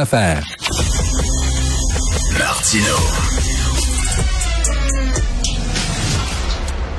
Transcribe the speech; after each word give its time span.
Affaire. 0.00 0.44
Martino. 2.38 2.84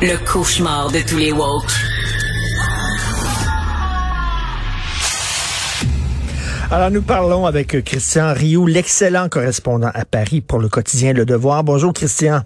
Le 0.01 0.17
cauchemar 0.25 0.91
de 0.91 0.99
tous 1.07 1.15
les 1.15 1.31
woke. 1.31 1.71
Alors, 6.69 6.91
nous 6.91 7.01
parlons 7.01 7.45
avec 7.45 7.81
Christian 7.85 8.33
Rioux, 8.33 8.67
l'excellent 8.67 9.29
correspondant 9.29 9.91
à 9.93 10.03
Paris 10.03 10.41
pour 10.41 10.59
le 10.59 10.67
quotidien 10.67 11.13
Le 11.13 11.25
Devoir. 11.25 11.63
Bonjour, 11.63 11.93
Christian. 11.93 12.41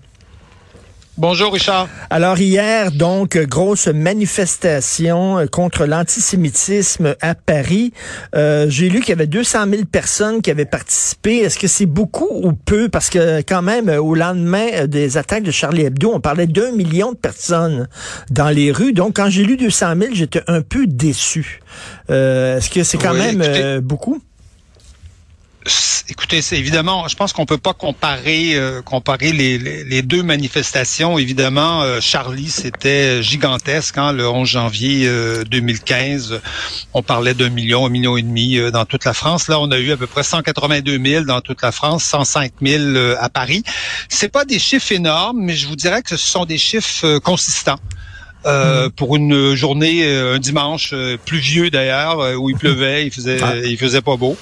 Bonjour 1.15 1.53
Richard. 1.53 1.87
Alors 2.09 2.39
hier, 2.39 2.91
donc, 2.91 3.37
grosse 3.37 3.85
manifestation 3.87 5.45
contre 5.51 5.85
l'antisémitisme 5.85 7.15
à 7.21 7.35
Paris. 7.35 7.93
Euh, 8.35 8.65
J'ai 8.67 8.89
lu 8.89 8.99
qu'il 9.01 9.09
y 9.09 9.11
avait 9.11 9.27
200 9.27 9.65
000 9.69 9.83
personnes 9.85 10.41
qui 10.41 10.49
avaient 10.49 10.65
participé. 10.65 11.37
Est-ce 11.37 11.59
que 11.59 11.67
c'est 11.67 11.85
beaucoup 11.85 12.27
ou 12.31 12.53
peu? 12.53 12.89
Parce 12.89 13.11
que 13.11 13.41
quand 13.41 13.61
même, 13.61 13.89
au 13.89 14.15
lendemain 14.15 14.87
des 14.87 15.17
attaques 15.17 15.43
de 15.43 15.51
Charlie 15.51 15.83
Hebdo, 15.83 16.11
on 16.15 16.19
parlait 16.19 16.47
d'un 16.47 16.71
million 16.71 17.11
de 17.11 17.17
personnes 17.17 17.87
dans 18.31 18.49
les 18.49 18.71
rues. 18.71 18.93
Donc 18.93 19.17
quand 19.17 19.29
j'ai 19.29 19.43
lu 19.43 19.55
200 19.55 19.93
000, 20.01 20.13
j'étais 20.15 20.41
un 20.47 20.61
peu 20.61 20.87
déçu. 20.87 21.59
Euh, 22.09 22.57
Est-ce 22.57 22.71
que 22.71 22.83
c'est 22.83 22.97
quand 22.97 23.11
Oui, 23.13 23.19
même 23.19 23.41
écoutez- 23.43 23.63
euh, 23.63 23.81
beaucoup? 23.81 24.19
C'est 26.41 26.57
évidemment, 26.57 27.07
je 27.07 27.15
pense 27.15 27.31
qu'on 27.31 27.45
peut 27.45 27.57
pas 27.59 27.73
comparer 27.73 28.55
euh, 28.55 28.81
comparer 28.81 29.31
les, 29.31 29.57
les, 29.59 29.83
les 29.83 30.01
deux 30.01 30.23
manifestations. 30.23 31.17
Évidemment, 31.19 31.83
euh, 31.83 31.99
Charlie, 32.01 32.49
c'était 32.49 33.21
gigantesque. 33.21 33.97
Hein, 33.97 34.13
le 34.13 34.27
11 34.27 34.47
janvier 34.47 35.07
euh, 35.07 35.43
2015, 35.43 36.41
on 36.93 37.03
parlait 37.03 37.33
d'un 37.35 37.49
million, 37.49 37.85
un 37.85 37.89
million 37.89 38.17
et 38.17 38.23
demi 38.23 38.57
euh, 38.57 38.71
dans 38.71 38.85
toute 38.85 39.05
la 39.05 39.13
France. 39.13 39.47
Là, 39.47 39.59
on 39.59 39.69
a 39.71 39.77
eu 39.77 39.91
à 39.91 39.97
peu 39.97 40.07
près 40.07 40.23
182 40.23 40.99
000 41.03 41.25
dans 41.25 41.41
toute 41.41 41.61
la 41.61 41.71
France, 41.71 42.03
105 42.03 42.51
000 42.61 42.83
euh, 42.83 43.15
à 43.19 43.29
Paris. 43.29 43.63
C'est 44.09 44.31
pas 44.31 44.45
des 44.45 44.59
chiffres 44.59 44.91
énormes, 44.91 45.39
mais 45.39 45.55
je 45.55 45.67
vous 45.67 45.75
dirais 45.75 46.01
que 46.01 46.09
ce 46.09 46.17
sont 46.17 46.45
des 46.45 46.57
chiffres 46.57 47.05
euh, 47.05 47.19
consistants. 47.19 47.79
Euh, 48.45 48.89
pour 48.89 49.15
une 49.15 49.55
journée, 49.55 50.05
euh, 50.05 50.35
un 50.35 50.39
dimanche 50.39 50.91
euh, 50.93 51.17
pluvieux 51.25 51.69
d'ailleurs, 51.69 52.39
où 52.39 52.49
il 52.49 52.57
pleuvait, 52.57 53.05
il 53.05 53.11
faisait, 53.11 53.37
Ah. 53.41 53.55
il 53.55 53.77
faisait 53.77 54.01
pas 54.01 54.17
beau. 54.17 54.37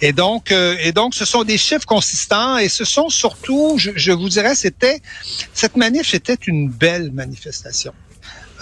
Et 0.00 0.12
donc, 0.12 0.52
euh, 0.52 0.76
et 0.80 0.92
donc, 0.92 1.14
ce 1.14 1.24
sont 1.24 1.42
des 1.42 1.58
chiffres 1.58 1.86
consistants 1.86 2.58
et 2.58 2.68
ce 2.68 2.84
sont 2.84 3.08
surtout, 3.08 3.74
je, 3.76 3.90
je 3.96 4.12
vous 4.12 4.28
dirais, 4.28 4.54
c'était 4.54 5.00
cette 5.52 5.76
manif, 5.76 6.08
c'était 6.08 6.38
une 6.46 6.70
belle 6.70 7.10
manifestation. 7.12 7.92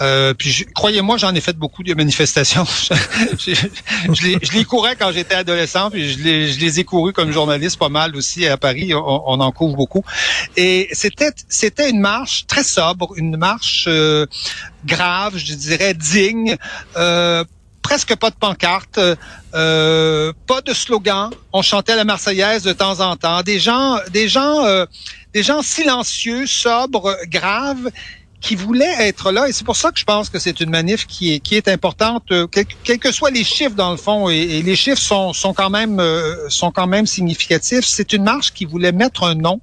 Euh, 0.01 0.33
puis 0.33 0.65
croyez-moi, 0.73 1.17
j'en 1.17 1.33
ai 1.35 1.41
fait 1.41 1.57
beaucoup 1.57 1.83
de 1.83 1.93
manifestations. 1.93 2.65
je, 3.37 3.53
je 4.13 4.23
les, 4.23 4.37
je 4.41 4.51
les 4.53 4.65
courais 4.65 4.95
quand 4.95 5.11
j'étais 5.11 5.35
adolescent, 5.35 5.89
puis 5.89 6.11
je 6.11 6.19
les, 6.19 6.51
je 6.51 6.59
les 6.59 6.79
ai 6.79 6.83
courus 6.83 7.13
comme 7.13 7.31
journaliste 7.31 7.77
pas 7.77 7.89
mal 7.89 8.15
aussi 8.15 8.47
à 8.47 8.57
Paris. 8.57 8.93
On, 8.93 9.23
on 9.27 9.39
en 9.39 9.51
couvre 9.51 9.75
beaucoup. 9.75 10.03
Et 10.57 10.89
c'était 10.93 11.31
c'était 11.47 11.89
une 11.89 11.99
marche 11.99 12.47
très 12.47 12.63
sobre, 12.63 13.13
une 13.17 13.37
marche 13.37 13.85
euh, 13.87 14.25
grave, 14.85 15.37
je 15.37 15.53
dirais 15.53 15.93
digne. 15.93 16.55
Euh, 16.95 17.43
presque 17.89 18.15
pas 18.15 18.29
de 18.29 18.35
pancarte, 18.35 18.99
euh, 19.55 20.33
pas 20.45 20.61
de 20.61 20.73
slogan. 20.73 21.31
On 21.53 21.63
chantait 21.63 21.95
la 21.95 22.03
Marseillaise 22.03 22.61
de 22.61 22.71
temps 22.71 22.99
en 22.99 23.15
temps. 23.15 23.41
Des 23.41 23.59
gens, 23.59 23.97
des 24.11 24.27
gens, 24.27 24.63
euh, 24.65 24.85
des 25.33 25.41
gens 25.41 25.63
silencieux, 25.63 26.45
sobres, 26.45 27.17
graves, 27.27 27.89
qui 28.41 28.55
voulaient 28.55 28.95
être 29.07 29.31
là. 29.31 29.47
Et 29.47 29.51
c'est 29.51 29.65
pour 29.65 29.75
ça 29.75 29.91
que 29.91 29.99
je 29.99 30.05
pense 30.05 30.29
que 30.29 30.39
c'est 30.39 30.59
une 30.61 30.69
manif 30.69 31.05
qui 31.07 31.33
est 31.33 31.39
qui 31.39 31.55
est 31.55 31.67
importante, 31.67 32.23
euh, 32.31 32.47
quel- 32.47 32.65
quels 32.83 32.99
que 32.99 33.11
soient 33.11 33.31
les 33.31 33.43
chiffres 33.43 33.75
dans 33.75 33.91
le 33.91 33.97
fond. 33.97 34.29
Et, 34.29 34.37
et 34.37 34.61
les 34.63 34.75
chiffres 34.75 35.01
sont 35.01 35.33
sont 35.33 35.53
quand 35.53 35.69
même 35.69 35.99
euh, 35.99 36.49
sont 36.49 36.71
quand 36.71 36.87
même 36.87 37.05
significatifs. 37.05 37.85
C'est 37.85 38.13
une 38.13 38.23
marche 38.23 38.53
qui 38.53 38.65
voulait 38.65 38.91
mettre 38.93 39.23
un 39.23 39.35
nom 39.35 39.59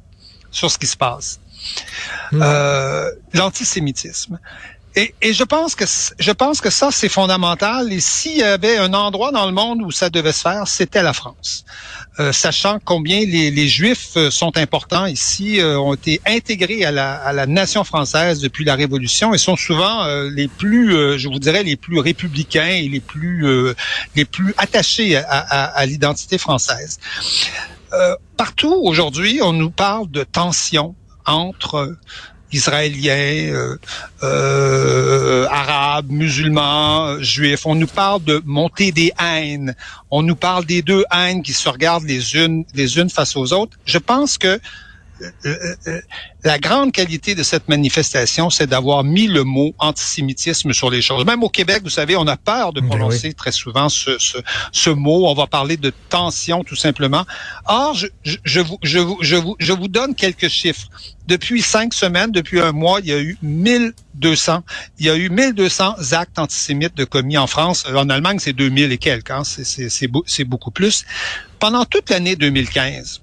sur 0.50 0.70
ce 0.70 0.78
qui 0.78 0.86
se 0.86 0.97
passe. 0.97 1.41
Euh, 2.34 3.10
l'antisémitisme. 3.32 4.38
Et, 4.98 5.14
et 5.20 5.34
je 5.34 5.44
pense 5.44 5.75
que 5.75 5.84
je 6.19 6.31
pense 6.32 6.62
que 6.62 6.70
ça 6.70 6.88
c'est 6.91 7.10
fondamental. 7.10 7.93
Et 7.93 8.00
s'il 8.00 8.38
y 8.38 8.43
avait 8.43 8.78
un 8.78 8.94
endroit 8.94 9.31
dans 9.31 9.44
le 9.47 9.53
monde 9.53 9.82
où 9.82 9.91
ça 9.91 10.09
devait 10.09 10.32
se 10.32 10.41
faire, 10.41 10.66
c'était 10.66 11.03
la 11.03 11.12
France. 11.12 11.65
Euh, 12.19 12.32
sachant 12.32 12.78
combien 12.82 13.20
les, 13.20 13.50
les 13.50 13.69
Juifs 13.69 14.12
euh, 14.16 14.31
sont 14.31 14.56
importants 14.56 15.04
ici, 15.04 15.60
euh, 15.60 15.78
ont 15.78 15.93
été 15.93 16.22
intégrés 16.26 16.82
à 16.87 16.91
la, 16.91 17.15
à 17.16 17.34
la 17.34 17.47
nation 17.47 17.84
française 17.84 18.41
depuis 18.41 18.65
la 18.65 18.75
Révolution 18.75 19.34
et 19.34 19.38
sont 19.38 19.56
souvent 19.56 20.03
euh, 20.04 20.31
les 20.31 20.48
plus, 20.48 20.94
euh, 20.97 21.19
je 21.19 21.28
vous 21.28 21.38
dirais, 21.38 21.62
les 21.62 21.76
plus 21.76 21.99
républicains 22.00 22.65
et 22.84 22.88
les 22.88 23.00
plus 23.00 23.47
euh, 23.47 23.75
les 24.15 24.25
plus 24.25 24.54
attachés 24.56 25.16
à, 25.16 25.25
à- 25.28 25.65
à 25.78 25.84
l'identité 25.87 26.38
française. 26.38 26.99
Partout 28.37 28.75
aujourd'hui, 28.82 29.41
on 29.43 29.53
nous 29.54 29.70
parle 29.70 30.10
de 30.10 30.22
tensions 30.25 30.94
entre 31.25 31.97
Israéliens, 32.52 33.52
euh, 33.52 33.76
euh, 34.22 35.46
arabes, 35.50 36.10
musulmans, 36.10 37.06
euh, 37.06 37.22
juifs. 37.22 37.66
On 37.66 37.74
nous 37.74 37.86
parle 37.86 38.22
de 38.24 38.42
montée 38.44 38.92
des 38.92 39.12
haines. 39.20 39.74
On 40.10 40.22
nous 40.22 40.36
parle 40.36 40.64
des 40.64 40.82
deux 40.82 41.04
haines 41.12 41.42
qui 41.42 41.52
se 41.52 41.68
regardent 41.68 42.04
les 42.04 42.36
unes 42.36 42.64
les 42.74 42.98
unes 42.98 43.10
face 43.10 43.36
aux 43.36 43.52
autres. 43.52 43.76
Je 43.84 43.98
pense 43.98 44.38
que 44.38 44.60
la 46.44 46.59
grande 46.59 46.93
qualité 46.93 47.34
de 47.34 47.43
cette 47.43 47.69
manifestation, 47.69 48.50
c'est 48.50 48.66
d'avoir 48.66 49.04
mis 49.04 49.27
le 49.27 49.44
mot 49.44 49.75
antisémitisme 49.78 50.72
sur 50.72 50.91
les 50.91 51.03
choses. 51.03 51.25
Même 51.25 51.43
au 51.43 51.49
Québec, 51.49 51.81
vous 51.82 51.91
savez, 51.91 52.16
on 52.16 52.27
a 52.27 52.37
peur 52.37 52.72
de 52.72 52.81
Ben 52.81 52.88
prononcer 52.88 53.32
très 53.32 53.53
souvent 53.53 53.88
ce, 53.88 54.19
ce, 54.19 54.38
ce 54.72 54.91
mot. 54.91 55.26
On 55.26 55.34
va 55.34 55.47
parler 55.47 55.76
de 55.76 55.93
tension, 56.09 56.65
tout 56.65 56.76
simplement. 56.76 57.25
Or, 57.66 57.94
je, 57.94 58.06
je, 58.22 58.37
je 58.44 58.60
vous, 58.60 58.78
je, 58.82 58.99
vous, 58.99 59.19
je, 59.21 59.37
vous, 59.37 59.56
je 59.59 59.72
vous 59.72 59.88
donne 59.88 60.15
quelques 60.15 60.49
chiffres. 60.49 60.88
Depuis 61.26 61.62
cinq 61.62 61.94
semaines, 61.94 62.31
depuis 62.31 62.60
un 62.60 62.72
mois, 62.72 63.00
il 63.00 63.06
y 63.06 63.12
a 63.12 63.19
eu 63.21 63.37
1200. 63.43 64.62
Il 64.99 65.06
y 65.06 65.10
a 65.10 65.16
eu 65.16 65.28
1200 65.28 66.12
actes 66.12 66.38
antisémites 66.38 66.97
de 66.97 67.05
commis 67.05 67.37
en 67.38 67.47
France. 67.47 67.84
Euh, 67.88 67.97
En 67.97 68.09
Allemagne, 68.09 68.38
c'est 68.38 68.53
2000 68.53 68.93
et 68.93 68.99
quelques. 68.99 69.31
Hein. 69.31 69.43
C'est 69.44 70.44
beaucoup 70.44 70.71
plus. 70.71 71.05
Pendant 71.59 71.84
toute 71.84 72.10
l'année 72.10 72.37
2015, 72.37 73.22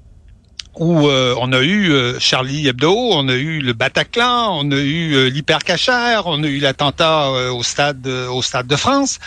où 0.79 1.07
euh, 1.07 1.35
on 1.39 1.51
a 1.53 1.61
eu 1.61 1.91
euh, 1.91 2.19
Charlie 2.19 2.67
Hebdo, 2.67 2.93
on 2.93 3.27
a 3.29 3.33
eu 3.35 3.59
le 3.59 3.73
Bataclan, 3.73 4.57
on 4.59 4.71
a 4.71 4.75
eu 4.77 5.13
euh, 5.13 5.29
l'hypercachère, 5.29 6.23
on 6.25 6.43
a 6.43 6.47
eu 6.47 6.59
l'attentat 6.59 7.27
euh, 7.27 7.51
au 7.51 7.63
stade 7.63 8.05
euh, 8.07 8.27
au 8.29 8.41
stade 8.41 8.67
de 8.67 8.75
France. 8.75 9.19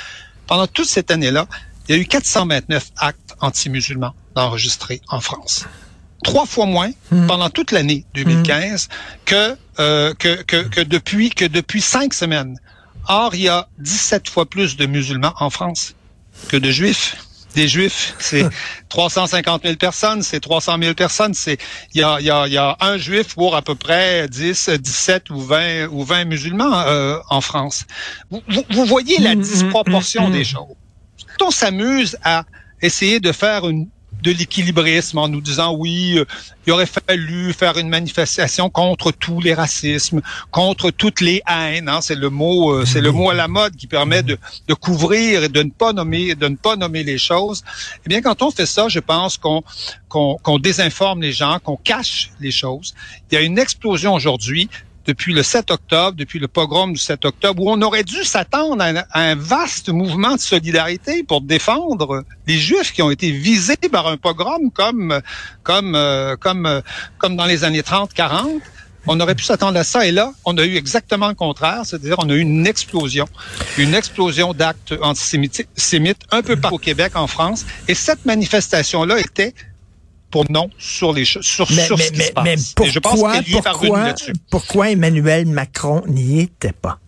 Pendant 0.47 0.67
toute 0.67 0.87
cette 0.89 1.11
année-là, 1.11 1.47
il 1.89 1.95
y 1.95 1.99
a 1.99 2.01
eu 2.01 2.07
429 2.07 2.91
actes 2.99 3.37
anti-musulmans 3.41 4.15
enregistrés 4.35 5.01
en 5.09 5.21
France. 5.21 5.67
Trois 6.25 6.47
fois 6.47 6.67
moins 6.67 6.91
Hmm. 7.11 7.27
pendant 7.29 7.51
toute 7.51 7.71
l'année 7.71 8.05
2015 8.15 8.89
que, 9.25 9.57
euh, 9.79 10.13
que, 10.15 10.43
que 10.43 10.57
que 10.57 10.81
depuis 10.81 11.31
que 11.31 11.45
depuis 11.45 11.81
cinq 11.81 12.15
semaines. 12.15 12.59
Or, 13.09 13.35
il 13.37 13.43
y 13.43 13.49
a 13.49 13.69
17 13.79 14.29
fois 14.29 14.47
plus 14.47 14.77
de 14.77 14.87
musulmans 14.87 15.35
en 15.39 15.51
France 15.51 15.95
que 16.49 16.57
de 16.57 16.71
juifs 16.73 17.17
des 17.57 17.69
juifs, 17.69 18.15
c'est 18.19 18.47
350 18.89 19.63
000 19.63 19.77
personnes, 19.77 20.23
c'est 20.23 20.41
300 20.41 20.77
000 20.81 20.95
personnes, 20.95 21.35
c'est 21.35 21.59
il 21.95 22.01
y 22.01 22.05
a, 22.05 22.21
y, 22.21 22.31
a, 22.31 22.47
y 22.47 22.57
a 22.57 22.77
un 22.81 22.97
juif 22.99 23.35
pour 23.35 23.57
à 23.57 23.63
peu 23.63 23.75
près 23.75 24.29
10, 24.29 24.71
17 24.71 25.31
ou 25.31 25.41
20 25.41 25.87
ou 25.89 26.05
20 26.05 26.25
musulmans 26.27 26.81
euh, 26.81 27.19
en 27.31 27.41
France. 27.41 27.85
Vous, 28.31 28.43
vous, 28.49 28.65
vous 28.71 28.85
voyez 28.85 29.19
la 29.19 29.35
Mm, 29.37 29.39
mm, 29.39 29.43
disproportion 29.43 30.27
mm, 30.27 30.31
mm. 30.31 30.33
des 30.33 30.45
choses. 30.45 30.75
Quand 31.39 31.47
on 31.47 31.51
s'amuse 31.51 32.17
à 32.23 32.45
essayer 32.83 33.21
de 33.21 33.33
faire 33.33 33.69
une 33.69 33.89
de 34.27 34.33
l'équilibrisme 34.33 35.19
en 35.19 35.29
nous 35.29 35.41
disant 35.41 35.73
oui, 35.73 36.19
euh, 36.19 36.25
il 36.67 36.73
aurait 36.73 36.87
fallu 36.87 37.53
faire 37.53 37.79
une 37.79 37.89
manifestation 37.89 38.69
contre 38.69 39.13
tous 39.13 39.41
les 39.41 39.55
racismes, 39.55 40.21
contre 40.51 40.91
toutes 40.91 41.21
les 41.21 41.43
haines. 41.49 41.89
Hein, 41.89 42.01
c'est 42.01 42.17
le 42.17 42.29
mot, 42.29 42.73
euh, 42.73 42.85
c'est 42.85 43.01
le 43.01 43.13
mot 43.13 43.31
à 43.31 43.35
la 43.35 43.47
mode 43.47 43.77
qui 43.77 43.87
permet 43.87 44.25
de, 44.25 44.37
de 44.67 44.75
couvrir 44.75 45.45
et 45.45 45.49
de 45.49 45.63
ne 45.63 45.71
pas 45.71 45.93
nommer, 45.93 46.35
de 46.35 46.49
ne 46.49 46.57
pas 46.57 46.75
nommer 46.75 47.05
les 47.05 47.19
choses. 47.19 47.63
Eh 48.05 48.09
bien, 48.09 48.21
quand 48.21 48.43
on 48.43 48.51
fait 48.51 48.67
ça, 48.67 48.89
je 48.89 48.99
pense 48.99 49.39
qu'on 49.39 49.63
qu'on 50.09 50.37
qu'on 50.43 50.59
désinforme 50.59 51.23
les 51.23 51.33
gens, 51.33 51.59
qu'on 51.63 51.77
cache 51.77 52.31
les 52.41 52.51
choses. 52.51 52.95
Il 53.31 53.35
y 53.37 53.39
a 53.39 53.43
une 53.43 53.59
explosion 53.59 54.13
aujourd'hui 54.13 54.69
depuis 55.07 55.33
le 55.33 55.43
7 55.43 55.71
octobre, 55.71 56.17
depuis 56.17 56.39
le 56.39 56.49
pogrom 56.49 56.93
du 56.93 56.99
7 56.99 57.25
octobre, 57.25 57.63
où 57.63 57.71
on 57.71 57.81
aurait 57.83 58.05
dû 58.05 58.25
s'attendre 58.25 58.83
à, 58.83 59.21
un- 59.21 59.35
vaste 59.37 59.89
mouvement 59.89 60.35
de 60.35 60.41
solidarité 60.41 61.23
pour 61.23 61.41
défendre 61.41 62.25
les 62.47 62.59
Juifs 62.59 62.93
qui 62.93 63.03
ont 63.03 63.11
été 63.11 63.31
visés 63.31 63.77
par 63.91 64.07
un 64.09 64.17
pogrom 64.17 64.71
comme 64.73 65.21
comme 65.63 65.95
euh, 65.95 66.37
comme 66.37 66.67
euh, 66.67 66.81
comme 67.19 67.37
dans 67.37 67.47
les 67.47 67.65
années 67.65 67.83
30-40. 67.83 68.61
On 69.09 69.21
aurait 69.21 69.37
pu 69.37 69.45
s'attendre 69.45 69.79
à 69.79 69.85
ça 69.85 70.05
et 70.05 70.11
là, 70.11 70.33
on 70.45 70.59
a 70.59 70.65
eu 70.65 70.75
exactement 70.75 71.29
le 71.29 71.35
contraire, 71.35 71.83
c'est-à-dire 71.85 72.17
on 72.19 72.29
a 72.29 72.35
eu 72.35 72.41
une 72.41 72.67
explosion, 72.67 73.27
une 73.79 73.95
explosion 73.95 74.53
d'actes 74.53 74.95
antisémites 75.01 75.65
sémites 75.77 76.23
un 76.33 76.43
peu 76.43 76.57
partout 76.57 76.75
au 76.75 76.79
Québec, 76.79 77.13
en 77.15 77.29
France, 77.29 77.65
et 77.87 77.95
cette 77.95 78.25
manifestation-là 78.25 79.21
était 79.21 79.55
pour 80.31 80.45
non 80.51 80.71
sur 80.79 81.13
les 81.13 81.25
choses, 81.25 81.45
sur, 81.45 81.71
Mais, 81.71 81.87
sur 81.87 81.97
mais, 81.97 82.05
ce 82.05 82.13
qui 82.13 82.19
mais, 82.19 82.25
se 82.25 82.33
passe. 82.33 82.75
mais 82.79 82.87
Et 82.87 82.91
je 82.91 82.99
pense 82.99 83.13
pourquoi, 83.13 83.41
pourquoi, 83.63 84.15
pourquoi 84.51 84.91
Emmanuel 84.91 85.47
Macron 85.47 86.03
n'y 86.07 86.41
était 86.41 86.73
pas? 86.73 86.99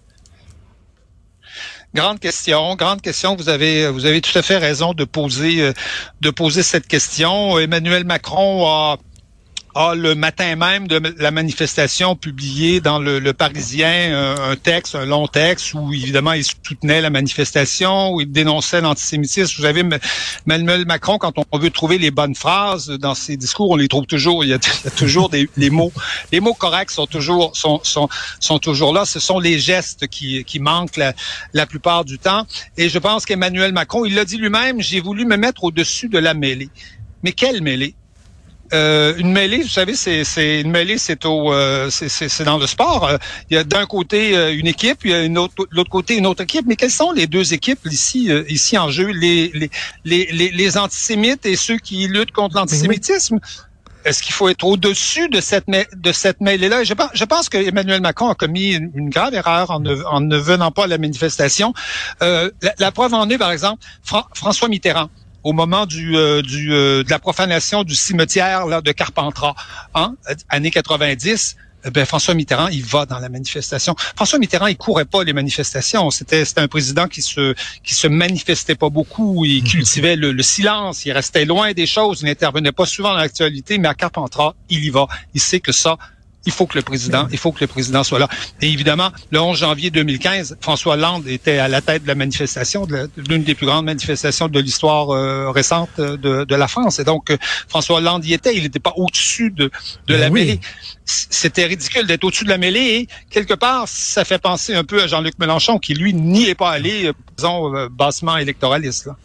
grande 1.95 2.21
question, 2.21 2.77
grande 2.77 3.01
question. 3.01 3.35
Vous 3.35 3.49
avez, 3.49 3.89
vous 3.89 4.07
avez 4.07 4.21
tout 4.21 4.37
à 4.39 4.43
fait 4.43 4.59
raison 4.59 4.93
de 4.93 5.05
poser, 5.05 5.73
de 6.21 6.31
poser 6.31 6.63
cette 6.63 6.87
question. 6.87 7.59
Emmanuel 7.59 8.05
Macron 8.05 8.67
a 8.67 8.99
a 9.79 9.95
le 9.95 10.17
matin 10.17 10.57
même 10.57 10.89
de 10.89 11.01
la 11.19 11.31
manifestation 11.31 12.17
publié 12.17 12.81
dans 12.81 12.99
le, 12.99 13.33
Parisien 13.33 14.37
un, 14.37 14.57
texte, 14.57 14.97
un 14.97 15.05
long 15.05 15.29
texte 15.29 15.73
où 15.75 15.93
évidemment 15.93 16.33
il 16.33 16.43
soutenait 16.43 17.01
la 17.01 17.11
manifestation, 17.11 18.11
où 18.13 18.21
il 18.21 18.31
dénonçait 18.33 18.81
l'antisémitisme. 18.81 19.55
Vous 19.57 19.63
savez, 19.63 19.85
Emmanuel 20.47 20.85
Macron, 20.85 21.19
quand 21.19 21.35
on 21.53 21.59
veut 21.59 21.71
trouver 21.71 21.99
les 21.99 22.11
bonnes 22.11 22.35
phrases 22.35 22.89
dans 22.89 23.15
ses 23.15 23.37
discours, 23.37 23.71
on 23.71 23.77
les 23.77 23.87
trouve 23.87 24.07
toujours. 24.07 24.43
Il 24.43 24.51
y 24.51 24.53
a, 24.53 24.59
toujours 24.97 25.29
des 25.29 25.49
les 25.57 25.71
mots, 25.71 25.93
les 26.33 26.41
mots 26.41 26.55
corrects 26.55 26.91
sont 26.91 27.07
toujours 27.07 27.57
sont 27.57 27.81
sont, 27.85 28.09
sont 28.41 28.59
toujours 28.59 28.93
là. 28.93 29.05
Ce 29.05 29.21
sont 29.21 29.39
les 29.39 29.61
gestes 29.61 30.09
qui, 30.09 30.43
qui 30.43 30.59
manquent 30.59 30.97
la, 30.97 31.13
la 31.53 31.67
plupart 31.67 32.05
du 32.05 32.19
temps. 32.19 32.47
Et 32.77 32.89
je 32.89 32.99
pense 32.99 33.25
qu'Emmanuel 33.27 33.73
Macron, 33.73 34.05
il 34.05 34.17
l'a 34.17 34.25
dit 34.25 34.39
lui-même, 34.39 34.81
j'ai 34.81 35.01
voulu 35.01 35.25
me 35.25 35.37
mettre 35.37 35.63
au-dessus 35.63 36.09
de 36.09 36.19
la 36.19 36.35
mêlée. 36.35 36.71
Mais 37.23 37.31
quelle 37.31 37.63
mêlée? 37.63 37.95
Euh, 38.73 39.15
une 39.17 39.33
mêlée, 39.33 39.63
vous 39.63 39.69
savez, 39.69 39.95
c'est 39.95 40.61
une 40.61 40.71
mêlée, 40.71 40.99
c'est 40.99 41.25
au, 41.25 41.53
euh, 41.53 41.89
c'est 41.91 42.45
dans 42.45 42.59
le 42.59 42.67
sport. 42.67 43.11
Il 43.51 43.55
y 43.55 43.57
a 43.57 43.65
d'un 43.65 43.87
côté 43.87 44.37
euh, 44.37 44.55
une 44.55 44.67
équipe, 44.67 45.01
il 45.05 45.11
y 45.11 45.15
a 45.15 45.23
une 45.23 45.39
autre, 45.39 45.67
l'autre 45.71 45.91
côté 45.91 46.17
une 46.17 46.27
autre 46.27 46.43
équipe. 46.43 46.67
Mais 46.67 46.77
quelles 46.77 46.91
sont 46.91 47.13
les 47.13 47.27
deux 47.27 47.55
équipes 47.55 47.81
ici, 47.87 48.31
ici 48.49 48.77
en 48.77 48.91
jeu? 48.91 49.07
Les 49.07 49.51
les, 50.05 50.29
les, 50.33 50.51
les, 50.51 50.79
antisémites 50.79 51.47
et 51.47 51.57
ceux 51.57 51.79
qui 51.79 52.07
luttent 52.09 52.33
contre 52.33 52.57
l'antisémitisme? 52.57 53.39
Est-ce 54.05 54.23
qu'il 54.23 54.33
faut 54.33 54.49
être 54.49 54.65
au-dessus 54.65 55.29
de 55.29 55.41
cette 55.41 55.67
de 55.69 56.13
cette 56.13 56.41
mêlée-là? 56.41 56.85
Je 56.85 56.95
pense, 56.95 57.11
je 57.15 57.25
pense 57.25 57.49
que 57.49 57.59
Emmanuel 57.59 58.01
Macron 58.01 58.29
a 58.29 58.35
commis 58.35 58.75
une, 58.75 59.11
grave 59.11 59.35
erreur 59.35 59.71
en 59.71 59.81
ne, 59.81 60.03
en 60.05 60.21
ne 60.21 60.37
venant 60.37 60.71
pas 60.71 60.85
à 60.85 60.87
la 60.87 60.99
manifestation. 60.99 61.73
la, 62.21 62.51
la, 62.79 62.93
preuve 62.93 63.15
en 63.15 63.29
est, 63.29 63.39
par 63.39 63.51
exemple, 63.51 63.83
François 64.35 64.69
Mitterrand 64.69 65.11
au 65.43 65.53
moment 65.53 65.87
du, 65.87 66.17
euh, 66.17 66.43
du 66.43 66.73
euh, 66.73 67.03
de 67.05 67.11
la 67.11 67.19
profanation 67.19 67.85
du 67.85 67.95
cimetière 67.95 68.67
là, 68.67 68.81
de 68.81 68.93
Carpentras, 68.93 69.55
hein, 69.95 70.15
années 70.49 70.71
90. 70.71 71.57
Eh 71.85 71.91
ben, 71.91 72.05
François 72.05 72.35
Mitterrand, 72.35 72.67
il 72.69 72.85
va 72.85 73.07
dans 73.07 73.21
la 73.21 73.29
manifestation. 73.29 73.95
François 74.17 74.41
Mitterrand, 74.41 74.67
il 74.67 74.77
courait 74.77 75.05
pas 75.05 75.23
les 75.23 75.33
manifestations. 75.33 76.11
C'était, 76.11 76.45
c'était 76.45 76.61
un 76.61 76.67
président 76.67 77.07
qui 77.07 77.23
se, 77.23 77.55
qui 77.85 77.95
se 77.95 78.09
manifestait 78.09 78.75
pas 78.75 78.91
beaucoup. 78.91 79.45
Il 79.45 79.63
cultivait 79.63 80.17
le, 80.17 80.33
le, 80.33 80.43
silence. 80.43 81.07
Il 81.07 81.13
restait 81.13 81.45
loin 81.45 81.73
des 81.73 81.87
choses. 81.87 82.23
Il 82.23 82.27
n'intervenait 82.27 82.73
pas 82.73 82.85
souvent 82.85 83.11
dans 83.11 83.19
l'actualité, 83.19 83.79
mais 83.79 83.87
à 83.87 83.95
Carpentras, 83.95 84.55
il 84.69 84.85
y 84.85 84.91
va. 84.91 85.07
Il 85.35 85.41
sait 85.41 85.61
que 85.61 85.71
ça, 85.71 85.99
il 86.49 86.53
faut 86.53 86.67
que 86.67 86.79
le 86.79 86.83
président, 86.83 87.29
il 87.31 87.37
faut 87.37 87.53
que 87.53 87.61
le 87.61 87.67
président 87.67 88.03
soit 88.03 88.19
là. 88.19 88.27
Et 88.63 88.69
évidemment, 88.71 89.11
le 89.31 89.39
11 89.39 89.59
janvier 89.59 89.91
2015, 89.91 90.57
François 90.63 90.95
Hollande 90.95 91.29
était 91.29 91.59
à 91.59 91.69
la 91.69 91.83
tête 91.83 92.05
de 92.05 92.09
la 92.09 92.15
manifestation, 92.15 92.87
de 92.87 93.11
l'une 93.29 93.43
des 93.43 93.55
plus 93.55 93.67
grandes 93.67 93.85
manifestations 93.85 94.49
de 94.49 94.59
l'histoire 94.59 95.11
euh, 95.11 95.51
récente 95.51 95.91
de, 95.99 96.17
de, 96.45 96.55
la 96.55 96.67
France. 96.67 97.01
Et 97.01 97.05
donc, 97.05 97.31
euh, 97.31 97.37
François 97.69 97.99
Hollande 97.99 98.25
y 98.25 98.33
était. 98.33 98.57
Il 98.57 98.63
n'était 98.63 98.79
pas 98.79 98.95
au-dessus 98.97 99.51
de, 99.51 99.65
de 99.65 99.71
ben 100.09 100.21
la 100.21 100.31
mêlée. 100.31 100.59
C'était 101.05 101.67
ridicule 101.67 102.07
d'être 102.07 102.25
au-dessus 102.25 102.45
de 102.45 102.49
la 102.49 102.59
mêlée. 102.59 102.81
Et 102.81 103.09
quelque 103.29 103.55
part, 103.55 103.87
ça 103.87 104.25
fait 104.25 104.39
penser 104.39 104.75
un 104.75 104.85
peu 104.85 105.03
à 105.03 105.07
Jean-Luc 105.07 105.39
Mélenchon, 105.39 105.79
qui 105.79 105.93
lui 105.93 106.15
n'y 106.15 106.49
est 106.49 106.55
pas 106.55 106.71
allé, 106.71 107.09
euh, 107.09 107.13
disons, 107.37 107.89
bassement 107.91 108.39
électoraliste. 108.39 109.05
Là. 109.05 109.17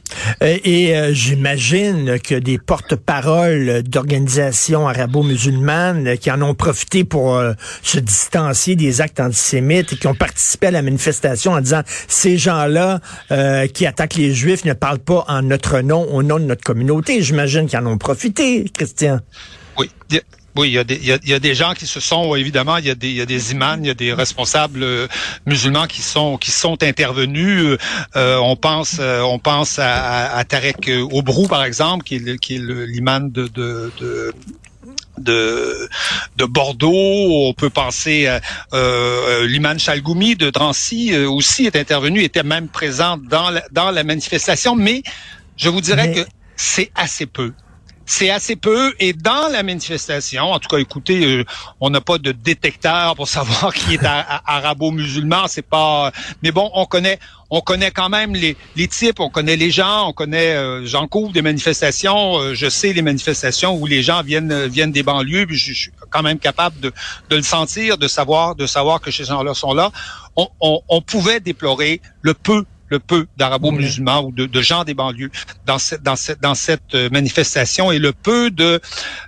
Et, 0.41 0.93
j'imagine 1.11 2.19
que 2.19 2.35
des 2.35 2.57
porte-paroles 2.57 3.83
d'organisations 3.83 4.87
arabo-musulmanes 4.87 6.17
qui 6.17 6.31
en 6.31 6.41
ont 6.41 6.53
profité 6.53 7.03
pour 7.03 7.35
euh, 7.35 7.53
se 7.81 7.99
distancier 7.99 8.75
des 8.75 9.01
actes 9.01 9.19
antisémites 9.19 9.93
et 9.93 9.95
qui 9.97 10.07
ont 10.07 10.15
participé 10.15 10.67
à 10.67 10.71
la 10.71 10.81
manifestation 10.81 11.53
en 11.53 11.61
disant 11.61 11.81
ces 12.07 12.37
gens-là 12.37 12.99
euh, 13.31 13.67
qui 13.67 13.85
attaquent 13.85 14.15
les 14.15 14.33
Juifs 14.33 14.65
ne 14.65 14.73
parlent 14.73 14.99
pas 14.99 15.25
en 15.27 15.41
notre 15.41 15.79
nom, 15.81 16.03
au 16.13 16.23
nom 16.23 16.39
de 16.39 16.45
notre 16.45 16.63
communauté. 16.63 17.21
J'imagine 17.21 17.67
qu'ils 17.67 17.79
en 17.79 17.85
ont 17.85 17.97
profité, 17.97 18.65
Christian. 18.73 19.19
Oui. 19.77 19.89
Oui, 20.55 20.69
il 20.69 20.73
y, 20.73 20.77
a 20.77 20.83
des, 20.83 20.95
il, 20.95 21.29
y 21.29 21.33
a, 21.33 21.39
des 21.39 21.55
gens 21.55 21.73
qui 21.73 21.87
se 21.87 21.99
sont 21.99 22.35
évidemment, 22.35 22.77
il 22.77 22.85
y 22.85 22.89
a 22.89 22.95
des, 22.95 23.09
il 23.09 23.15
y 23.15 23.21
a 23.21 23.25
des 23.25 23.51
imams, 23.51 23.83
il 23.83 23.87
y 23.87 23.91
a 23.91 23.95
des 23.95 24.13
responsables 24.13 24.83
euh, 24.83 25.07
musulmans 25.47 25.87
qui 25.87 26.01
sont 26.01 26.37
qui 26.37 26.51
sont 26.51 26.81
intervenus. 26.83 27.77
on 28.15 28.55
pense 28.55 28.99
on 28.99 29.39
pense 29.39 29.79
à, 29.79 30.35
à, 30.35 30.43
Tarek 30.43 30.91
Obrou 31.11 31.47
par 31.47 31.63
exemple, 31.63 32.03
qui 32.03 32.15
est, 32.15 32.37
qui 32.37 32.55
est 32.55 32.59
l'imam 32.59 33.31
de, 33.31 33.47
de, 33.47 33.91
de 33.99 34.33
de, 35.17 35.89
de 36.37 36.45
Bordeaux, 36.45 37.47
on 37.47 37.53
peut 37.53 37.69
penser 37.69 38.27
à 38.27 38.41
euh, 38.73 39.47
Liman 39.47 39.77
Chalgoumi 39.77 40.35
de 40.35 40.49
Drancy 40.49 41.13
euh, 41.13 41.29
aussi 41.29 41.65
est 41.65 41.75
intervenu, 41.75 42.21
était 42.23 42.43
même 42.43 42.67
présent 42.67 43.17
dans 43.17 43.49
la, 43.49 43.63
dans 43.71 43.91
la 43.91 44.03
manifestation, 44.03 44.75
mais 44.75 45.03
je 45.57 45.69
vous 45.69 45.81
dirais 45.81 46.13
que 46.13 46.21
c'est 46.55 46.91
assez 46.95 47.25
peu. 47.25 47.53
C'est 48.05 48.29
assez 48.29 48.57
peu 48.57 48.93
et 48.99 49.13
dans 49.13 49.47
la 49.49 49.63
manifestation, 49.63 50.51
en 50.51 50.59
tout 50.59 50.67
cas, 50.67 50.77
écoutez, 50.77 51.23
euh, 51.25 51.45
on 51.79 51.89
n'a 51.89 52.01
pas 52.01 52.17
de 52.17 52.33
détecteur 52.33 53.15
pour 53.15 53.29
savoir 53.29 53.73
qui 53.73 53.93
est 53.93 54.03
arabo-musulman, 54.03 55.47
c'est 55.47 55.65
pas. 55.65 56.11
Mais 56.41 56.51
bon, 56.51 56.69
on 56.73 56.85
connaît, 56.85 57.17
on 57.49 57.61
connaît 57.61 57.91
quand 57.91 58.09
même 58.09 58.35
les, 58.35 58.57
les 58.75 58.89
types, 58.89 59.21
on 59.21 59.29
connaît 59.29 59.55
les 59.55 59.71
gens, 59.71 60.09
on 60.09 60.13
connaît. 60.13 60.53
Euh, 60.53 60.85
J'en 60.85 61.07
couvre 61.07 61.31
des 61.31 61.41
manifestations, 61.41 62.39
euh, 62.39 62.53
je 62.53 62.69
sais 62.69 62.91
les 62.91 63.01
manifestations 63.01 63.75
où 63.75 63.85
les 63.85 64.03
gens 64.03 64.21
viennent 64.21 64.67
viennent 64.67 64.91
des 64.91 65.03
banlieues, 65.03 65.45
puis 65.45 65.55
je, 65.55 65.73
suis 65.73 65.91
quand 66.09 66.23
même 66.23 66.39
capable 66.39 66.77
de, 66.81 66.91
de 67.29 67.35
le 67.37 67.41
sentir, 67.43 67.97
de 67.97 68.09
savoir, 68.09 68.55
de 68.55 68.67
savoir 68.67 68.99
que 68.99 69.11
ces 69.11 69.23
gens-là 69.23 69.53
sont 69.53 69.73
là. 69.73 69.91
On, 70.35 70.49
on, 70.59 70.81
on 70.89 71.01
pouvait 71.01 71.39
déplorer 71.39 72.01
le 72.21 72.33
peu 72.33 72.65
le 72.93 72.99
peu 72.99 73.25
d'arabo-musulmans 73.37 74.21
ou 74.25 74.31
de, 74.31 74.61
gens 74.61 74.83
des 74.83 74.93
banlieues 74.93 75.31
dans 75.65 75.79
cette, 75.79 76.03
dans 76.03 76.15
cette, 76.15 76.41
dans 76.41 76.53
cette 76.53 76.93
euh, 76.93 77.09
manifestation 77.09 77.91
et 77.91 77.97
le 77.97 78.13
peu 78.13 78.51
de, 78.51 78.79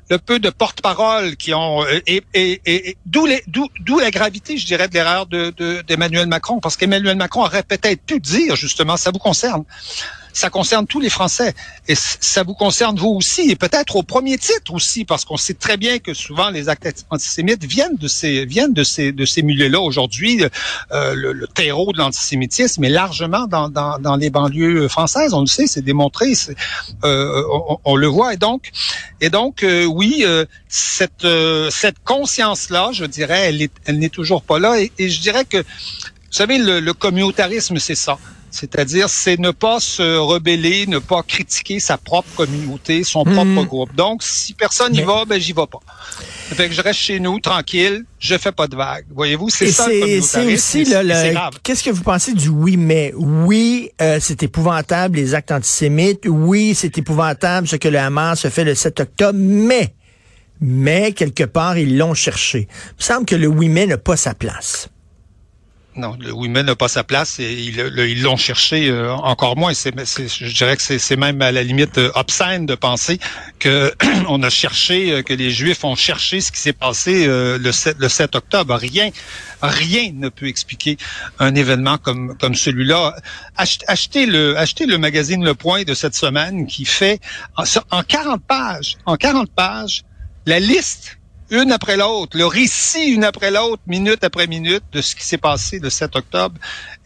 le 0.09 0.17
peu 0.19 0.38
de 0.39 0.51
porte-parole 0.51 1.35
qui 1.35 1.51
ont 1.53 1.83
euh, 1.83 2.00
et, 2.06 2.23
et, 2.35 2.62
et 2.65 2.97
d'où 3.07 3.27
d'où 3.47 4.00
la 4.00 4.12
gravité, 4.12 4.57
je 4.57 4.65
dirais, 4.67 4.88
de 4.88 4.94
l'erreur 4.94 5.25
de 5.25 5.81
d'Emmanuel 5.88 6.27
Macron, 6.27 6.59
parce 6.59 6.77
qu'Emmanuel 6.77 7.17
Macron 7.17 7.41
aurait 7.41 7.63
peut-être 7.63 8.01
pu 8.03 8.19
dire 8.19 8.56
justement, 8.56 8.97
ça 8.97 9.09
vous 9.12 9.19
concerne 9.19 9.63
ça 10.35 10.49
concerne 10.49 10.85
tous 10.85 10.99
les 10.99 11.09
Français. 11.09 11.53
Et 11.87 11.95
ça 11.95 12.43
vous 12.43 12.53
concerne 12.53 12.99
vous 12.99 13.09
aussi, 13.09 13.49
et 13.49 13.55
peut-être 13.55 13.95
au 13.95 14.03
premier 14.03 14.37
titre 14.37 14.73
aussi, 14.73 15.05
parce 15.05 15.23
qu'on 15.23 15.37
sait 15.37 15.53
très 15.53 15.77
bien 15.77 15.99
que 15.99 16.13
souvent 16.13 16.49
les 16.49 16.67
actes 16.67 17.05
antisémites 17.09 17.63
viennent 17.63 17.95
de 17.95 18.07
ces 18.07 18.45
viennent 18.45 18.73
de 18.73 18.83
ces 18.83 19.13
de 19.13 19.25
ces 19.25 19.41
milieux-là. 19.41 19.79
Aujourd'hui, 19.79 20.43
euh, 20.91 21.15
le, 21.15 21.47
terreau 21.47 21.93
de 21.93 21.99
l'antisémitisme 21.99 22.83
est 22.83 22.89
largement 22.89 23.47
dans, 23.47 23.69
dans, 23.69 23.97
dans, 23.97 24.17
les 24.17 24.29
banlieues 24.29 24.89
françaises. 24.89 25.33
On 25.33 25.41
le 25.41 25.47
sait, 25.47 25.67
c'est 25.67 25.81
démontré, 25.81 26.33
euh, 27.05 27.43
on, 27.85 27.95
le 27.95 28.07
voit. 28.07 28.33
Et 28.33 28.38
donc, 28.38 28.71
et 29.21 29.29
donc, 29.29 29.63
euh, 29.63 29.85
oui, 29.85 30.23
euh, 30.25 30.45
cette 30.67 31.24
euh, 31.24 31.69
cette 31.71 32.03
conscience-là, 32.03 32.89
je 32.91 33.05
dirais, 33.05 33.48
elle 33.48 33.62
est, 33.62 33.71
elle 33.86 34.00
n'est 34.00 34.10
toujours 34.10 34.43
pas 34.43 34.60
là. 34.60 34.81
Et, 34.81 34.91
et, 34.98 35.10
je 35.10 35.21
dirais 35.21 35.45
que, 35.45 35.57
vous 35.57 35.63
savez, 36.31 36.57
le, 36.57 36.81
le 36.81 36.93
communautarisme, 36.93 37.77
c'est 37.79 37.95
ça. 37.95 38.17
C'est-à-dire, 38.55 39.09
c'est 39.09 39.38
ne 39.38 39.51
pas 39.51 39.81
se 39.81 40.17
rebeller, 40.17 40.88
ne 40.88 41.00
pas 41.00 41.24
critiquer 41.24 41.81
sa 41.81 41.97
propre 41.97 42.29
communauté, 42.35 43.03
son 43.03 43.25
propre 43.25 43.43
hmm. 43.43 43.65
groupe. 43.65 43.95
Donc, 43.95 44.24
si 44.24 44.53
personne 44.53 44.93
n'y 44.93 45.01
va, 45.01 45.25
ben 45.25 45.39
j'y 45.39 45.51
vais 45.51 45.67
pas. 45.67 45.79
Fait 46.53 46.69
que 46.69 46.74
je 46.74 46.81
reste 46.81 47.00
chez 47.00 47.19
nous, 47.19 47.41
tranquille, 47.41 48.05
je 48.17 48.38
fais 48.38 48.53
pas 48.53 48.67
de 48.67 48.77
vagues. 48.77 49.05
Voyez-vous, 49.13 49.50
c'est 49.50 49.71
ça 49.71 49.89
le 49.89 50.00
communautarisme. 50.00 51.39
Qu'est-ce 51.63 51.83
que 51.83 51.89
vous 51.89 52.03
pensez 52.03 52.33
du 52.33 52.47
oui, 52.47 52.77
mais? 52.77 53.12
Oui, 53.15 53.89
euh, 54.01 54.19
c'est 54.21 54.41
épouvantable 54.43 55.17
les 55.17 55.33
actes 55.33 55.51
antisémites. 55.51 56.25
Oui, 56.25 56.74
c'est 56.75 56.97
épouvantable 56.97 57.67
ce 57.67 57.75
que 57.75 57.89
le 57.89 58.00
Hamas 58.00 58.45
a 58.45 58.50
fait 58.50 58.63
le 58.63 58.74
7 58.74 59.01
octobre, 59.01 59.38
mais 59.38 59.93
mais 60.62 61.12
quelque 61.12 61.43
part, 61.43 61.77
ils 61.77 61.97
l'ont 61.97 62.13
cherché. 62.13 62.69
Il 62.69 62.95
me 63.00 63.03
semble 63.03 63.25
que 63.25 63.35
le 63.35 63.47
oui, 63.47 63.67
mais 63.67 63.85
n'a 63.85 63.97
pas 63.97 64.15
sa 64.15 64.33
place. 64.33 64.88
Non, 65.97 66.17
le 66.19 66.33
Women 66.33 66.65
n'a 66.65 66.75
pas 66.75 66.89
sa 66.89 67.05
place 67.05 67.39
et 67.39 67.53
ils 67.53 68.21
l'ont 68.21 68.35
cherché 68.35 68.89
euh, 68.89 69.13
encore 69.13 69.55
moins. 69.55 69.71
Je 69.71 70.53
dirais 70.53 70.75
que 70.75 70.81
c'est 70.81 71.15
même 71.15 71.41
à 71.41 71.53
la 71.53 71.63
limite 71.63 71.97
euh, 71.97 72.11
obscène 72.15 72.65
de 72.65 72.75
penser 72.75 73.17
que 73.59 73.93
on 74.27 74.43
a 74.43 74.49
cherché, 74.49 75.11
euh, 75.11 75.21
que 75.21 75.33
les 75.33 75.51
Juifs 75.51 75.85
ont 75.85 75.95
cherché 75.95 76.41
ce 76.41 76.51
qui 76.51 76.59
s'est 76.59 76.73
passé 76.73 77.25
le 77.27 77.71
7, 77.71 77.95
le 77.97 78.09
7 78.09 78.35
octobre. 78.35 78.75
Rien, 78.75 79.09
rien 79.61 80.11
ne 80.13 80.27
peut 80.27 80.47
expliquer 80.47 80.97
un 81.39 81.55
événement 81.55 81.97
comme 81.97 82.55
celui-là. 82.55 83.15
Achetez 83.55 84.25
le, 84.25 84.57
achetez 84.57 84.87
le 84.87 84.97
magazine 84.97 85.45
Le 85.45 85.53
Point 85.53 85.83
de 85.83 85.93
cette 85.93 86.15
semaine 86.15 86.67
qui 86.67 86.83
fait 86.83 87.21
en 87.55 88.03
40 88.03 88.41
pages, 88.45 88.97
en 89.05 89.15
40 89.15 89.49
pages, 89.49 90.03
la 90.45 90.59
liste 90.59 91.17
une 91.49 91.71
après 91.71 91.97
l'autre, 91.97 92.37
le 92.37 92.45
récit 92.45 93.11
une 93.11 93.23
après 93.23 93.51
l'autre, 93.51 93.81
minute 93.87 94.23
après 94.23 94.47
minute, 94.47 94.83
de 94.91 95.01
ce 95.01 95.15
qui 95.15 95.23
s'est 95.23 95.37
passé 95.37 95.79
le 95.79 95.89
7 95.89 96.15
octobre. 96.15 96.55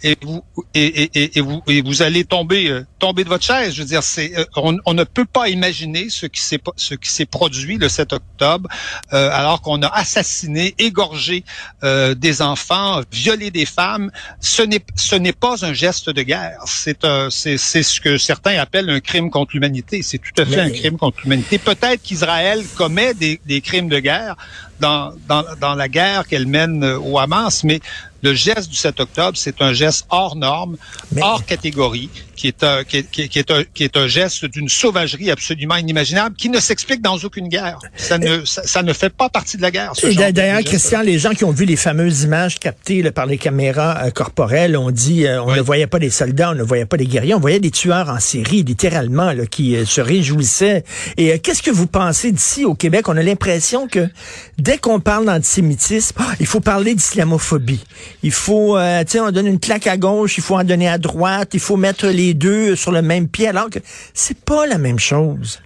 Et 0.03 0.18
vous 0.22 0.44
et, 0.74 1.38
et, 1.38 1.41
vous 1.41 1.62
et 1.68 1.82
vous 1.82 2.01
allez 2.01 2.24
tomber 2.24 2.70
euh, 2.70 2.86
tomber 3.00 3.24
de 3.24 3.29
votre 3.29 3.44
chaise. 3.44 3.74
Je 3.74 3.82
veux 3.82 3.88
dire, 3.88 4.03
c'est 4.03 4.38
euh, 4.38 4.46
on, 4.56 4.94
ne 4.94 5.03
peut 5.03 5.25
pas 5.25 5.50
imaginer 5.50 6.10
ce 6.10 6.25
qui 6.25 6.41
s'est 6.41 6.60
ce 6.75 6.96
qui 6.96 7.10
s'est 7.10 7.25
produit 7.25 7.77
le 7.77 7.89
7 7.89 8.13
octobre, 8.13 8.70
euh, 9.13 9.29
alors 9.32 9.62
qu'on 9.62 9.82
a 9.82 9.88
assassiné, 9.88 10.75
égorgé 10.77 11.44
des 11.82 12.41
enfants, 12.41 13.01
violé 13.12 13.51
des 13.51 13.65
femmes. 13.65 14.12
Ce 14.39 14.62
n'est 14.62 14.84
ce 14.96 15.15
n'est 15.15 15.34
pas 15.34 15.65
un 15.65 15.74
geste 15.74 16.10
de 16.10 16.22
guerre. 16.22 16.60
C'est 16.65 17.06
c'est 17.29 17.58
c'est 17.58 17.84
ce 17.84 18.00
que 18.00 18.18
certains 18.18 18.58
appellent 18.60 18.89
un 18.89 19.00
crime 19.00 19.29
contre 19.29 19.51
l'humanité. 19.53 20.01
C'est 20.01 20.20
tout 20.20 20.41
à 20.41 20.46
fait 20.46 20.60
un 20.60 20.70
crime 20.70 20.98
contre 20.98 21.20
l'humanité. 21.24 21.58
Peut-être 21.58 22.01
qu'Israël 22.01 22.63
commet 22.75 23.13
des, 23.13 23.39
des 23.46 23.62
crimes 23.62 23.89
de 23.89 24.00
guerre 24.00 24.36
dans 24.79 25.13
dans, 25.27 25.44
dans 25.60 25.75
la 25.75 25.88
guerre 25.89 26.27
qu'elle 26.27 26.48
mène 26.48 26.84
au 26.84 27.18
Hamas, 27.18 27.63
mais 27.63 27.79
le 28.22 28.34
geste 28.34 28.70
du 28.70 28.76
7 28.76 29.00
octobre, 29.00 29.38
c'est 29.38 29.62
un 29.62 29.74
geste 29.74 30.06
hors 30.10 30.36
norme, 30.36 30.78
hors 31.22 31.46
catégorie, 31.46 32.10
qui 32.36 32.48
est 32.48 32.64
un, 32.64 32.84
qui 32.84 32.98
est, 32.98 33.04
qui 33.04 33.40
est 33.40 33.52
un, 33.52 33.64
qui 33.74 33.84
est 33.84 33.98
un 33.98 34.08
geste 34.08 34.46
d'une 34.46 34.70
sauvagerie 34.70 35.30
absolument 35.30 35.76
inimaginable, 35.76 36.36
qui 36.36 36.50
ne 36.50 36.60
s'explique 36.60 37.02
dans 37.02 37.18
aucune 37.18 37.50
guerre. 37.50 37.80
Ça 37.96 38.18
ne, 38.18 38.46
ça, 38.46 38.82
ne 38.82 38.94
fait 38.94 39.10
pas 39.10 39.30
partie 39.30 39.58
de 39.58 39.62
la 39.62 39.72
guerre. 39.72 39.94
D'ailleurs, 40.32 40.62
Christian, 40.62 41.02
les 41.02 41.20
gens 41.20 41.32
qui 41.32 41.44
ont 41.44 41.52
vu 41.52 41.66
les 41.66 41.76
fameuses 41.76 42.24
images 42.24 42.58
captées 42.60 43.04
par 43.12 43.26
les 43.26 43.38
caméras 43.38 44.06
euh, 44.06 44.12
corporelles 44.12 44.78
ont 44.78 44.92
dit, 44.92 45.26
euh, 45.26 45.42
on 45.44 45.54
ne 45.54 45.62
voyait 45.62 45.88
pas 45.88 46.00
des 46.00 46.10
soldats, 46.10 46.52
on 46.52 46.56
ne 46.56 46.64
voyait 46.64 46.86
pas 46.86 46.98
des 46.98 47.08
guerriers, 47.08 47.34
on 47.34 47.40
voyait 47.40 47.60
des 47.60 47.72
tueurs 47.72 48.10
en 48.10 48.20
série, 48.20 48.64
littéralement, 48.64 49.34
là, 49.34 49.46
qui 49.46 49.76
euh, 49.76 49.86
se 49.86 50.02
réjouissaient. 50.02 50.84
Et 51.18 51.40
qu'est-ce 51.40 51.62
que 51.62 51.72
vous 51.72 51.88
pensez 51.88 52.32
d'ici 52.32 52.66
au 52.66 52.74
Québec? 52.74 53.10
On 53.10 53.18
a 53.18 53.24
l'impression 53.24 53.88
que 53.88 54.08
dès 54.58 54.78
qu'on 54.78 55.00
parle 55.00 55.26
d'antisémitisme, 55.26 56.16
ah, 56.20 56.34
il 56.40 56.46
faut 56.46 56.62
parler 56.62 56.96
d'islamophobie. 56.96 57.82
Il 58.24 58.32
faut, 58.32 58.78
tu 58.80 59.12
sais, 59.12 59.20
on 59.20 59.32
donne 59.32 59.48
une 59.48 59.60
claque 59.60 59.88
à 59.88 59.98
gauche, 59.98 60.38
il 60.38 60.44
faut 60.44 60.56
en 60.56 60.63
donner 60.63 60.88
à 60.88 60.98
droite, 60.98 61.51
il 61.54 61.60
faut 61.60 61.78
mettre 61.78 62.08
les 62.08 62.34
deux 62.34 62.75
sur 62.75 62.92
le 62.92 63.01
même 63.01 63.28
pied, 63.28 63.48
alors 63.48 63.70
que 63.70 63.80
c'est 64.13 64.39
pas 64.39 64.68
la 64.68 64.78
même 64.78 65.00
chose. 65.00 65.60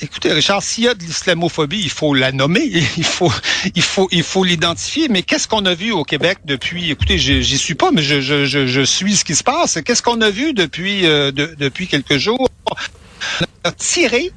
Écoutez, 0.00 0.30
Richard, 0.30 0.62
s'il 0.62 0.84
y 0.84 0.88
a 0.88 0.94
de 0.94 1.02
l'islamophobie, 1.02 1.80
il 1.82 1.90
faut 1.90 2.12
la 2.12 2.30
nommer, 2.30 2.64
il 2.96 3.04
faut, 3.04 3.32
il 3.74 3.82
faut, 3.82 4.08
il 4.12 4.22
faut 4.22 4.44
l'identifier. 4.44 5.08
Mais 5.08 5.22
qu'est-ce 5.22 5.48
qu'on 5.48 5.64
a 5.64 5.74
vu 5.74 5.92
au 5.92 6.04
Québec 6.04 6.38
depuis 6.44 6.90
Écoutez, 6.90 7.18
j'y 7.18 7.58
suis 7.58 7.74
pas, 7.74 7.90
mais 7.92 8.02
je, 8.02 8.20
je, 8.20 8.44
je, 8.44 8.80
suis 8.82 9.16
ce 9.16 9.24
qui 9.24 9.34
se 9.34 9.42
passe. 9.42 9.78
Qu'est-ce 9.84 10.02
qu'on 10.02 10.20
a 10.20 10.30
vu 10.30 10.52
depuis, 10.52 11.06
euh, 11.06 11.32
depuis 11.32 11.86
quelques 11.86 12.18
jours? 12.18 12.50
On 13.40 13.44
a 13.64 13.72
tiré 13.72 14.32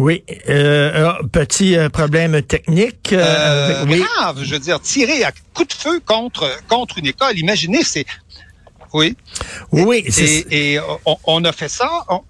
oui, 0.00 0.24
euh, 0.48 1.12
petit 1.30 1.76
euh, 1.76 1.90
problème 1.90 2.40
technique. 2.40 3.12
Euh, 3.12 3.84
grave, 3.84 4.42
je 4.42 4.54
veux 4.54 4.58
dire, 4.58 4.80
tirer 4.80 5.24
à 5.24 5.32
coup 5.52 5.66
de 5.66 5.72
feu 5.74 6.00
contre 6.06 6.50
contre 6.68 6.96
une 6.96 7.06
école. 7.06 7.38
Imaginez, 7.38 7.84
c'est 7.84 8.06
oui. 8.94 9.14
Oui. 9.72 10.02
Et, 10.18 10.74
et, 10.74 10.80
on, 11.26 11.44
a 11.44 11.52
fait 11.52 11.68
ça. 11.68 11.90
On, 12.08 12.22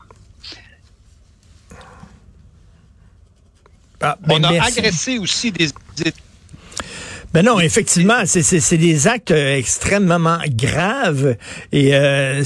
ah, 4.00 4.18
ben, 4.26 4.44
a 4.44 4.64
agressé 4.64 5.18
aussi 5.18 5.52
des, 5.52 5.68
des 5.96 6.12
ben 7.32 7.44
non, 7.44 7.60
effectivement, 7.60 8.22
c'est 8.26 8.76
des 8.76 9.06
actes 9.06 9.30
euh, 9.30 9.56
extrêmement 9.56 10.38
graves 10.48 11.36
et 11.72 11.94
euh, 11.94 12.42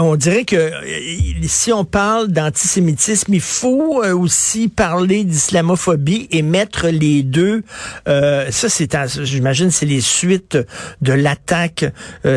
on 0.00 0.16
dirait 0.16 0.44
que 0.44 0.56
euh, 0.56 1.42
si 1.42 1.72
on 1.72 1.84
parle 1.84 2.28
d'antisémitisme, 2.28 3.32
il 3.32 3.40
faut 3.40 4.02
euh, 4.04 4.14
aussi 4.14 4.68
parler 4.68 5.24
d'islamophobie 5.24 6.28
et 6.30 6.42
mettre 6.42 6.88
les 6.88 7.22
deux. 7.22 7.62
Euh, 8.08 8.50
ça, 8.50 8.68
c'est, 8.68 8.94
j'imagine, 9.22 9.70
c'est 9.70 9.86
les 9.86 10.00
suites 10.00 10.58
de 11.00 11.12
l'attaque 11.12 11.86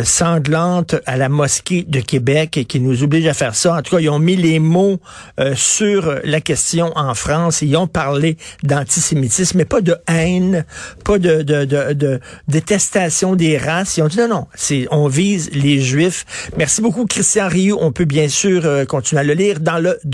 sanglante 0.03 0.95
à 1.05 1.17
la 1.17 1.29
mosquée 1.29 1.83
de 1.87 1.99
Québec 1.99 2.65
qui 2.67 2.79
nous 2.79 3.03
oblige 3.03 3.27
à 3.27 3.33
faire 3.33 3.55
ça. 3.55 3.75
En 3.75 3.81
tout 3.81 3.95
cas, 3.95 4.01
ils 4.01 4.09
ont 4.09 4.19
mis 4.19 4.35
les 4.35 4.59
mots 4.59 4.99
sur 5.55 6.15
la 6.23 6.41
question 6.41 6.91
en 6.95 7.13
France. 7.13 7.61
Ils 7.61 7.75
ont 7.75 7.87
parlé 7.87 8.37
d'antisémitisme, 8.63 9.57
mais 9.57 9.65
pas 9.65 9.81
de 9.81 9.95
haine, 10.07 10.65
pas 11.03 11.17
de 11.43 11.65
de, 11.93 12.19
détestation 12.47 13.35
des 13.35 13.57
races. 13.57 13.97
Ils 13.97 14.03
ont 14.03 14.07
dit 14.07 14.17
non, 14.17 14.27
non, 14.27 14.47
c'est, 14.55 14.87
on 14.91 15.07
vise 15.07 15.49
les 15.53 15.79
Juifs. 15.79 16.25
Merci 16.57 16.81
beaucoup, 16.81 17.05
Christian 17.05 17.47
Rioux. 17.47 17.77
On 17.79 17.91
peut 17.91 18.05
bien 18.05 18.27
sûr 18.27 18.65
euh, 18.65 18.85
continuer 18.85 19.21
à 19.21 19.23
le 19.23 19.33
lire 19.33 19.59
dans 19.59 19.79
le 19.79 19.99
devoir. 20.03 20.11